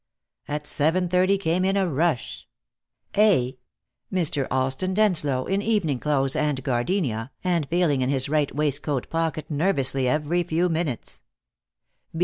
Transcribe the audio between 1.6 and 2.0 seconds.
in a